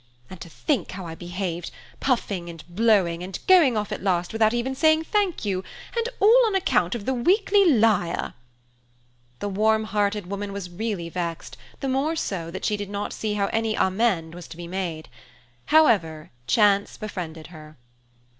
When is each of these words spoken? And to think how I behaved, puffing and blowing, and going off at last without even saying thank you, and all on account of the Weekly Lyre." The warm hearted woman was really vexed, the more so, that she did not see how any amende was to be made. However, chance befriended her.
And 0.31 0.41
to 0.41 0.49
think 0.49 0.89
how 0.93 1.05
I 1.05 1.13
behaved, 1.13 1.69
puffing 1.99 2.49
and 2.49 2.63
blowing, 2.67 3.21
and 3.21 3.37
going 3.47 3.77
off 3.77 3.91
at 3.91 4.01
last 4.01 4.33
without 4.33 4.51
even 4.51 4.73
saying 4.73 5.03
thank 5.03 5.45
you, 5.45 5.63
and 5.95 6.09
all 6.19 6.43
on 6.47 6.55
account 6.55 6.95
of 6.95 7.05
the 7.05 7.13
Weekly 7.13 7.65
Lyre." 7.71 8.33
The 9.41 9.47
warm 9.49 9.83
hearted 9.83 10.25
woman 10.25 10.51
was 10.53 10.71
really 10.71 11.09
vexed, 11.09 11.55
the 11.81 11.87
more 11.87 12.15
so, 12.15 12.49
that 12.49 12.65
she 12.65 12.77
did 12.77 12.89
not 12.89 13.13
see 13.13 13.35
how 13.35 13.45
any 13.53 13.75
amende 13.75 14.33
was 14.33 14.47
to 14.47 14.57
be 14.57 14.65
made. 14.65 15.07
However, 15.67 16.31
chance 16.47 16.97
befriended 16.97 17.45
her. 17.53 17.77